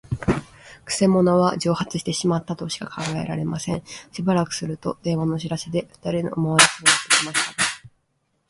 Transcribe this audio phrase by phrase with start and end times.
[0.83, 3.83] くせ者は蒸発してしまったとしか考えられません。
[4.11, 7.91] しばらくすると、電話の知らせで、ふたりのおまわりさんがやってきましたが、